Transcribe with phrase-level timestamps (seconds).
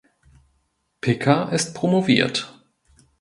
[1.01, 2.59] Picker ist promoviert.